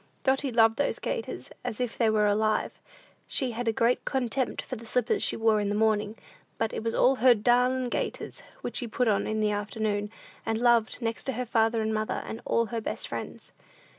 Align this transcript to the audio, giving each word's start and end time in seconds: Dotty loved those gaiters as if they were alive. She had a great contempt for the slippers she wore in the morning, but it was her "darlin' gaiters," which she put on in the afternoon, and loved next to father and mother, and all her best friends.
Dotty 0.23 0.51
loved 0.51 0.77
those 0.77 0.97
gaiters 0.97 1.51
as 1.63 1.79
if 1.79 1.95
they 1.95 2.09
were 2.09 2.25
alive. 2.25 2.71
She 3.27 3.51
had 3.51 3.67
a 3.67 3.71
great 3.71 4.03
contempt 4.03 4.63
for 4.63 4.75
the 4.75 4.87
slippers 4.87 5.21
she 5.21 5.37
wore 5.37 5.59
in 5.61 5.69
the 5.69 5.75
morning, 5.75 6.15
but 6.57 6.73
it 6.73 6.83
was 6.83 6.95
her 7.19 7.35
"darlin' 7.35 7.87
gaiters," 7.87 8.41
which 8.61 8.77
she 8.77 8.87
put 8.87 9.07
on 9.07 9.27
in 9.27 9.41
the 9.41 9.51
afternoon, 9.51 10.09
and 10.43 10.57
loved 10.57 11.03
next 11.03 11.25
to 11.25 11.45
father 11.45 11.83
and 11.83 11.93
mother, 11.93 12.23
and 12.25 12.41
all 12.45 12.65
her 12.73 12.81
best 12.81 13.07
friends. 13.07 13.51